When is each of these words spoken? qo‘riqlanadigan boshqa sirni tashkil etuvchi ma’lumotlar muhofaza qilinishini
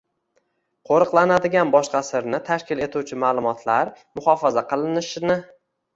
qo‘riqlanadigan 0.89 1.73
boshqa 1.75 2.01
sirni 2.09 2.39
tashkil 2.49 2.81
etuvchi 2.87 3.21
ma’lumotlar 3.25 3.93
muhofaza 4.21 4.65
qilinishini 4.73 5.37